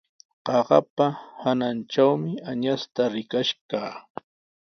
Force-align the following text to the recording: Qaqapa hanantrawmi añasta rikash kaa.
Qaqapa 0.45 1.05
hanantrawmi 1.41 2.31
añasta 2.49 3.03
rikash 3.15 3.53
kaa. 3.69 3.93